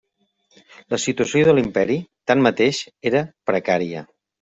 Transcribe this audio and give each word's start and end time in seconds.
La 0.93 0.99
situació 1.03 1.45
de 1.49 1.55
l'Imperi, 1.59 2.01
tanmateix, 2.33 2.85
era 3.15 3.27
precària. 3.55 4.09